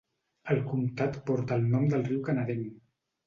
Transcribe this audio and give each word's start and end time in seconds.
El 0.53 0.61
comtat 0.69 1.19
porta 1.27 1.59
el 1.63 1.69
nom 1.75 1.85
del 1.93 2.03
riu 2.09 2.25
canadenc. 2.31 2.73